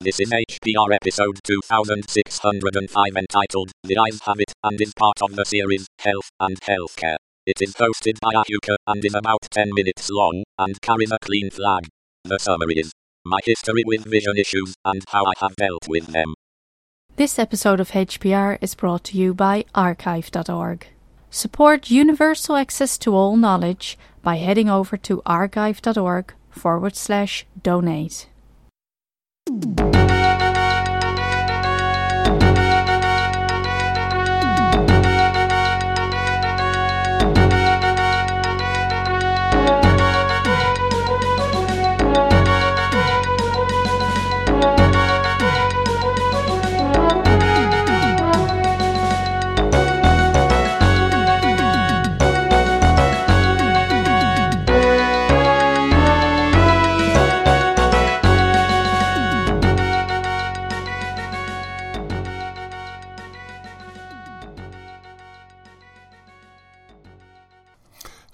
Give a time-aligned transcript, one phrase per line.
[0.00, 5.44] This is HPR episode 2605 entitled The Eyes Have It and is part of the
[5.44, 7.16] series Health and Healthcare.
[7.44, 11.50] It is hosted by Ahuka and is about 10 minutes long and carries a clean
[11.50, 11.88] flag.
[12.22, 12.92] The summary is
[13.24, 16.34] my history with vision issues and how I have dealt with them.
[17.16, 20.86] This episode of HPR is brought to you by archive.org.
[21.30, 28.28] Support universal access to all knowledge by heading over to archive.org forward slash donate.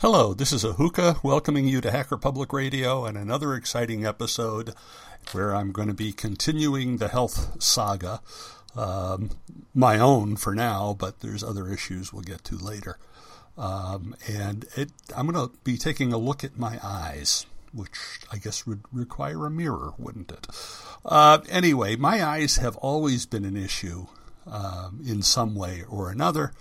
[0.05, 4.75] Hello, this is Ahuka welcoming you to Hacker Public Radio and another exciting episode
[5.33, 8.21] where I'm going to be continuing the health saga.
[8.77, 9.31] Um,
[9.75, 12.99] my own for now, but there's other issues we'll get to later.
[13.57, 18.37] Um, and it, I'm going to be taking a look at my eyes, which I
[18.37, 20.47] guess would require a mirror, wouldn't it?
[21.03, 24.09] Uh, anyway, my eyes have always been an issue
[24.47, 26.53] um, in some way or another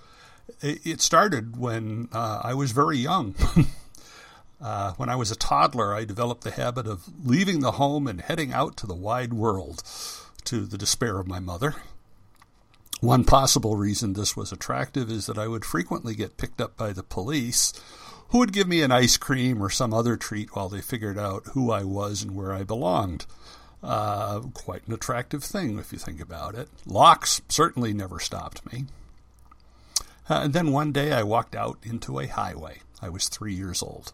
[0.62, 3.36] it started when uh, I was very young.
[4.62, 8.22] uh, when I was a toddler, I developed the habit of leaving the home and
[8.22, 9.84] heading out to the wide world,
[10.46, 11.76] to the despair of my mother.
[13.02, 16.94] One possible reason this was attractive is that I would frequently get picked up by
[16.94, 17.74] the police,
[18.30, 21.48] who would give me an ice cream or some other treat while they figured out
[21.48, 23.26] who I was and where I belonged.
[23.84, 26.70] Uh, quite an attractive thing if you think about it.
[26.86, 28.86] Locks certainly never stopped me.
[30.30, 32.80] Uh, and then one day I walked out into a highway.
[33.02, 34.14] I was three years old.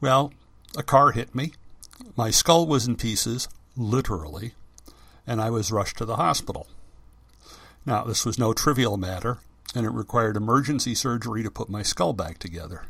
[0.00, 0.32] Well,
[0.76, 1.52] a car hit me.
[2.16, 4.54] My skull was in pieces, literally,
[5.26, 6.66] and I was rushed to the hospital.
[7.84, 9.38] Now, this was no trivial matter,
[9.74, 12.84] and it required emergency surgery to put my skull back together.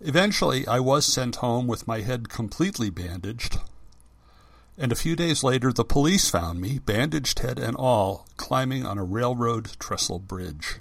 [0.00, 3.58] Eventually, I was sent home with my head completely bandaged,
[4.78, 8.98] and a few days later the police found me, bandaged head and all, climbing on
[8.98, 10.76] a railroad trestle bridge.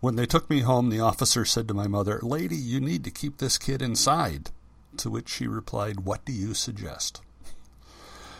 [0.00, 3.10] When they took me home, the officer said to my mother, Lady, you need to
[3.10, 4.50] keep this kid inside.
[4.98, 7.20] To which she replied, What do you suggest?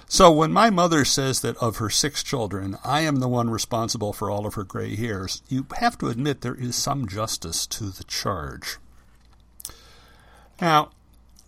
[0.09, 4.15] So when my mother says that of her six children, I am the one responsible
[4.15, 7.91] for all of her gray hairs, you have to admit there is some justice to
[7.91, 8.79] the charge.
[10.61, 10.91] Now,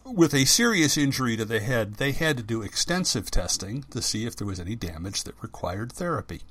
[0.04, 4.26] with a serious injury to the head, they had to do extensive testing to see
[4.26, 6.42] if there was any damage that required therapy.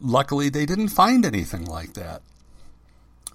[0.00, 2.22] Luckily, they didn't find anything like that.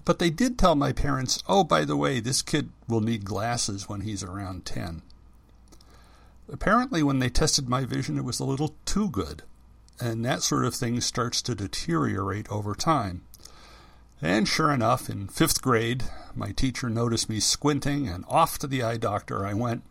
[0.04, 3.88] But they did tell my parents, oh, by the way, this kid will need glasses
[3.88, 5.02] when he's around 10.
[6.52, 9.42] Apparently, when they tested my vision, it was a little too good,
[9.98, 13.22] and that sort of thing starts to deteriorate over time.
[14.24, 16.04] And sure enough, in fifth grade,
[16.34, 19.82] my teacher noticed me squinting, and off to the eye doctor I went.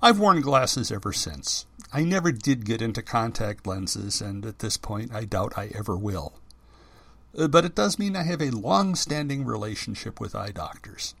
[0.00, 1.66] I've worn glasses ever since.
[1.92, 5.98] I never did get into contact lenses, and at this point I doubt I ever
[5.98, 6.32] will.
[7.36, 11.14] Uh, but it does mean I have a long standing relationship with eye doctors.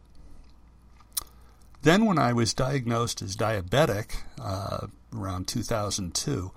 [1.82, 6.50] Then, when I was diagnosed as diabetic uh, around 2002,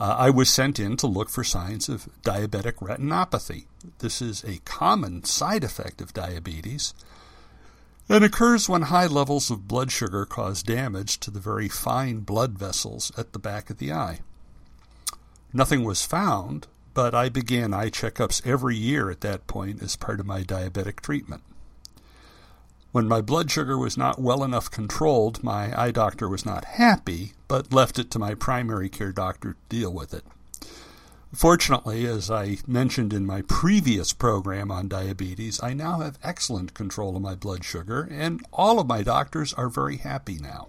[0.00, 3.66] uh, I was sent in to look for signs of diabetic retinopathy.
[3.98, 6.94] This is a common side effect of diabetes
[8.08, 12.58] and occurs when high levels of blood sugar cause damage to the very fine blood
[12.58, 14.20] vessels at the back of the eye.
[15.52, 20.18] Nothing was found, but I began eye checkups every year at that point as part
[20.18, 21.42] of my diabetic treatment.
[22.92, 27.34] When my blood sugar was not well enough controlled, my eye doctor was not happy,
[27.46, 30.24] but left it to my primary care doctor to deal with it.
[31.32, 37.14] Fortunately, as I mentioned in my previous program on diabetes, I now have excellent control
[37.14, 40.68] of my blood sugar, and all of my doctors are very happy now.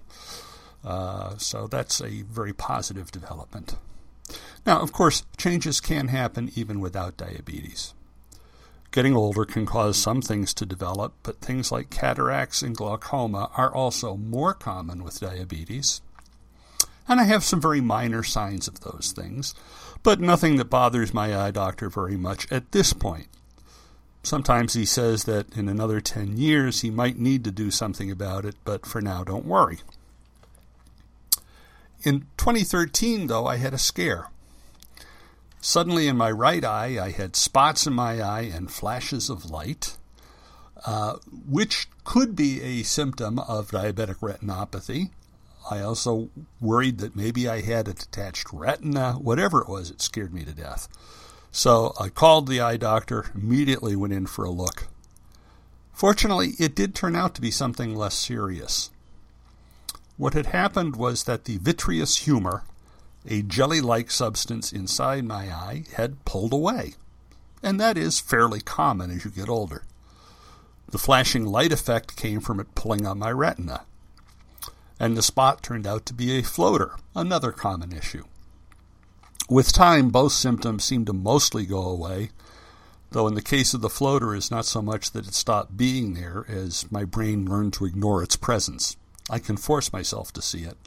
[0.83, 3.75] Uh, so that's a very positive development.
[4.63, 7.95] Now, of course, changes can happen even without diabetes.
[8.91, 13.73] Getting older can cause some things to develop, but things like cataracts and glaucoma are
[13.73, 16.01] also more common with diabetes.
[17.07, 19.55] And I have some very minor signs of those things,
[20.03, 23.27] but nothing that bothers my eye doctor very much at this point.
[24.23, 28.45] Sometimes he says that in another 10 years he might need to do something about
[28.45, 29.79] it, but for now, don't worry.
[32.03, 34.27] In 2013, though, I had a scare.
[35.61, 39.97] Suddenly, in my right eye, I had spots in my eye and flashes of light,
[40.85, 41.17] uh,
[41.47, 45.11] which could be a symptom of diabetic retinopathy.
[45.69, 46.29] I also
[46.59, 49.13] worried that maybe I had a detached retina.
[49.13, 50.87] Whatever it was, it scared me to death.
[51.51, 54.87] So I called the eye doctor, immediately went in for a look.
[55.93, 58.89] Fortunately, it did turn out to be something less serious.
[60.17, 62.63] What had happened was that the vitreous humor,
[63.27, 66.95] a jelly like substance inside my eye, had pulled away.
[67.63, 69.83] And that is fairly common as you get older.
[70.89, 73.85] The flashing light effect came from it pulling on my retina.
[74.99, 78.23] And the spot turned out to be a floater, another common issue.
[79.49, 82.31] With time, both symptoms seemed to mostly go away,
[83.11, 86.13] though in the case of the floater, it's not so much that it stopped being
[86.13, 88.95] there as my brain learned to ignore its presence.
[89.29, 90.77] I can force myself to see it,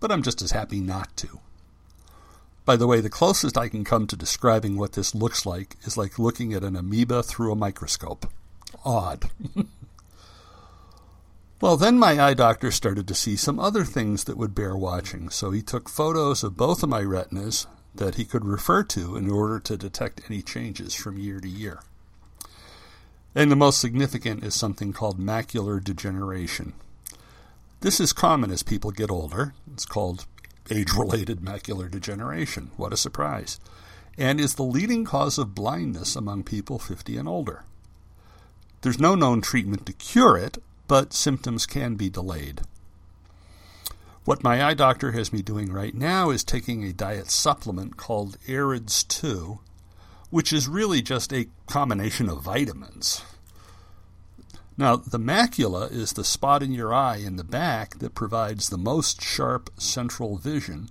[0.00, 1.40] but I'm just as happy not to.
[2.64, 5.98] By the way, the closest I can come to describing what this looks like is
[5.98, 8.26] like looking at an amoeba through a microscope.
[8.84, 9.30] Odd.
[11.60, 15.28] well, then my eye doctor started to see some other things that would bear watching,
[15.28, 19.30] so he took photos of both of my retinas that he could refer to in
[19.30, 21.80] order to detect any changes from year to year.
[23.34, 26.72] And the most significant is something called macular degeneration.
[27.80, 29.52] This is common as people get older.
[29.72, 30.24] It's called
[30.70, 32.70] age related macular degeneration.
[32.76, 33.60] What a surprise.
[34.16, 37.64] And is the leading cause of blindness among people 50 and older.
[38.82, 42.62] There's no known treatment to cure it, but symptoms can be delayed.
[44.24, 48.38] What my eye doctor has me doing right now is taking a diet supplement called
[48.48, 49.58] AREDS 2,
[50.30, 53.22] which is really just a combination of vitamins.
[54.76, 58.78] Now, the macula is the spot in your eye in the back that provides the
[58.78, 60.88] most sharp central vision,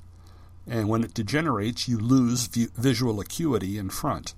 [0.66, 4.34] and when it degenerates, you lose visual acuity in front.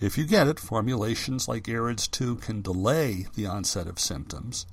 [0.00, 4.66] If you get it, formulations like AREDS 2 can delay the onset of symptoms.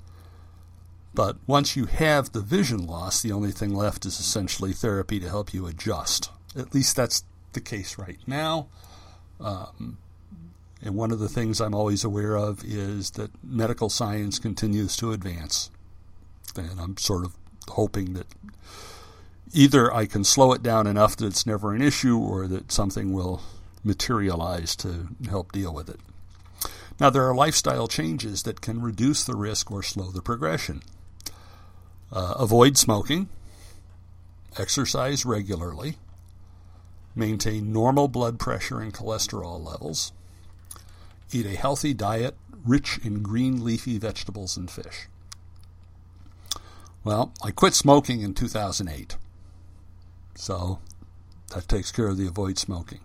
[1.13, 5.29] But once you have the vision loss, the only thing left is essentially therapy to
[5.29, 6.31] help you adjust.
[6.57, 7.23] At least that's
[7.53, 8.67] the case right now.
[9.39, 9.97] Um,
[10.83, 15.13] and one of the things I'm always aware of is that medical science continues to
[15.13, 15.69] advance.
[16.57, 17.35] And I'm sort of
[17.69, 18.27] hoping that
[19.53, 23.13] either I can slow it down enough that it's never an issue or that something
[23.13, 23.41] will
[23.83, 25.99] materialize to help deal with it.
[26.99, 30.83] Now, there are lifestyle changes that can reduce the risk or slow the progression.
[32.11, 33.29] Uh, avoid smoking,
[34.59, 35.97] exercise regularly,
[37.15, 40.11] maintain normal blood pressure and cholesterol levels,
[41.33, 45.07] Eat a healthy diet rich in green leafy vegetables and fish.
[47.03, 49.17] Well, I quit smoking in 2008.
[50.35, 50.79] So
[51.53, 52.99] that takes care of the avoid smoking.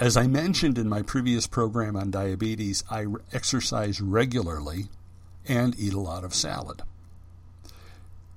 [0.00, 4.88] As I mentioned in my previous program on diabetes, I exercise regularly
[5.46, 6.82] and eat a lot of salad.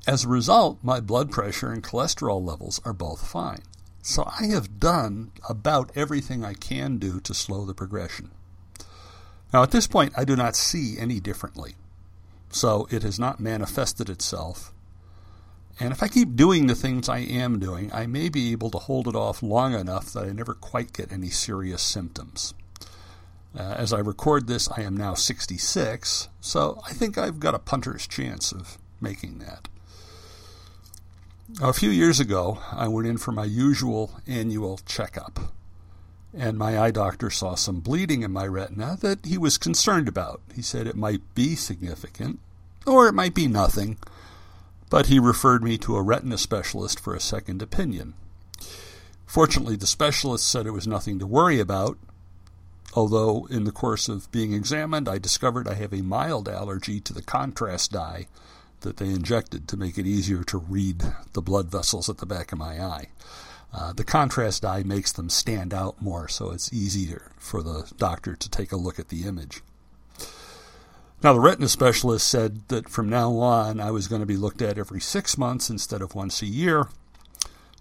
[0.08, 3.64] As a result, my blood pressure and cholesterol levels are both fine.
[4.02, 8.32] So I have done about everything I can do to slow the progression.
[9.52, 11.76] Now, at this point, I do not see any differently.
[12.52, 14.74] So it has not manifested itself.
[15.80, 18.80] And if I keep doing the things I am doing, I may be able to
[18.80, 22.54] hold it off long enough that I never quite get any serious symptoms.
[23.58, 27.60] Uh, as I record this, I am now 66, so I think I've got a
[27.60, 29.68] punter's chance of making that.
[31.62, 35.40] a few years ago, I went in for my usual annual checkup
[36.34, 40.42] and my eye doctor saw some bleeding in my retina that he was concerned about.
[40.56, 42.40] He said it might be significant,
[42.86, 43.98] or it might be nothing,
[44.90, 48.14] but he referred me to a retina specialist for a second opinion.
[49.26, 51.98] Fortunately, the specialist said it was nothing to worry about,
[52.94, 57.14] although in the course of being examined, I discovered I have a mild allergy to
[57.14, 58.28] the contrast dye
[58.82, 62.52] that they injected to make it easier to read the blood vessels at the back
[62.52, 63.10] of my eye.
[63.72, 68.36] Uh, the contrast dye makes them stand out more, so it's easier for the doctor
[68.36, 69.62] to take a look at the image.
[71.22, 74.62] Now, the retina specialist said that from now on I was going to be looked
[74.62, 76.88] at every six months instead of once a year.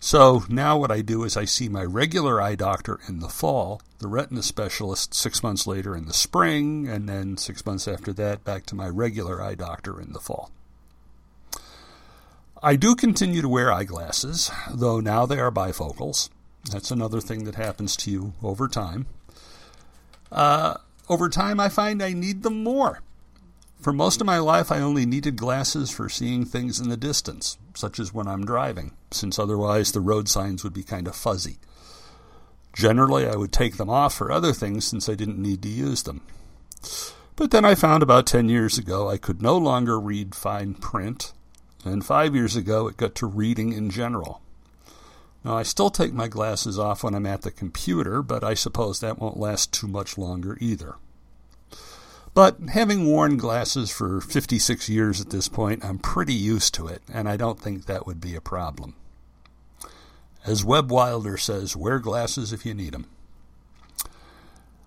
[0.00, 3.80] So now what I do is I see my regular eye doctor in the fall,
[3.98, 8.44] the retina specialist six months later in the spring, and then six months after that
[8.44, 10.50] back to my regular eye doctor in the fall.
[12.60, 16.28] I do continue to wear eyeglasses, though now they are bifocals.
[16.72, 19.06] That's another thing that happens to you over time.
[20.32, 20.74] Uh,
[21.08, 23.00] over time, I find I need them more.
[23.80, 27.58] For most of my life, I only needed glasses for seeing things in the distance,
[27.74, 28.92] such as when I'm driving.
[29.10, 31.58] since otherwise the road signs would be kind of fuzzy.
[32.74, 36.02] Generally, I would take them off for other things since I didn't need to use
[36.02, 36.20] them.
[37.36, 41.32] But then I found about 10 years ago I could no longer read fine print,
[41.84, 44.40] and five years ago it got to reading in general.
[45.44, 49.00] Now, I still take my glasses off when I'm at the computer, but I suppose
[49.00, 50.96] that won't last too much longer either.
[52.34, 57.02] But having worn glasses for 56 years at this point, I'm pretty used to it,
[57.12, 58.94] and I don't think that would be a problem.
[60.44, 63.06] As Webb Wilder says, wear glasses if you need them.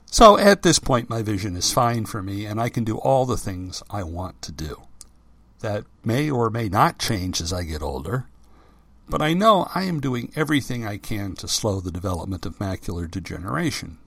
[0.06, 3.26] So at this point, my vision is fine for me, and I can do all
[3.26, 4.84] the things I want to do.
[5.62, 8.26] That may or may not change as I get older,
[9.10, 13.10] but I know I am doing everything I can to slow the development of macular
[13.10, 13.98] degeneration.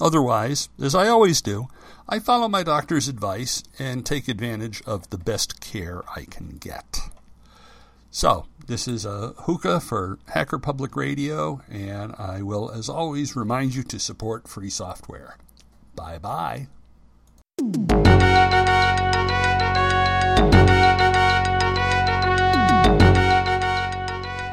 [0.00, 1.68] Otherwise, as I always do,
[2.08, 7.00] I follow my doctor's advice and take advantage of the best care I can get.
[8.10, 13.74] So, this is a hookah for Hacker Public Radio, and I will, as always, remind
[13.74, 15.36] you to support free software.
[15.94, 16.68] Bye bye.